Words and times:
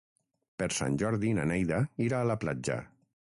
Per 0.61 0.67
Sant 0.77 0.95
Jordi 1.01 1.33
na 1.39 1.45
Neida 1.53 1.83
irà 2.09 2.25
a 2.25 2.29
la 2.31 2.39
platja. 2.47 2.79